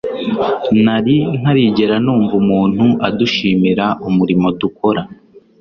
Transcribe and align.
nari 0.83 1.15
ntarigera 1.39 1.95
numva 2.03 2.33
umuntu 2.41 2.85
adushimira 3.07 3.85
umurimo 4.07 4.47
dukora 4.61 5.01